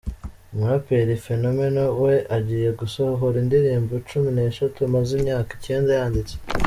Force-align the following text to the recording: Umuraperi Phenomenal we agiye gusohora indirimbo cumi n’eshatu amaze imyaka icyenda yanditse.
Umuraperi 0.53 1.15
Phenomenal 1.25 1.89
we 2.03 2.15
agiye 2.37 2.69
gusohora 2.79 3.35
indirimbo 3.43 3.93
cumi 4.07 4.29
n’eshatu 4.35 4.77
amaze 4.89 5.11
imyaka 5.19 5.49
icyenda 5.57 5.91
yanditse. 5.99 6.35